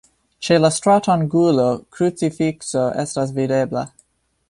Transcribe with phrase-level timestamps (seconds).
[0.45, 1.67] Ĉe la stratangulo
[1.97, 3.89] krucifikso estas videbla.